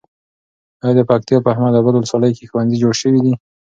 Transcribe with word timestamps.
ایا 0.83 0.91
د 0.97 0.99
پکتیا 1.09 1.37
په 1.43 1.49
احمد 1.53 1.73
اباد 1.79 1.95
ولسوالۍ 1.95 2.31
کې 2.37 2.49
ښوونځي 2.49 2.77
جوړ 2.83 2.93
شوي 3.01 3.19
دي؟ 3.25 3.33